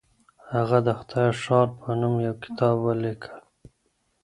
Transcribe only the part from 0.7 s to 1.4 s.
د خدای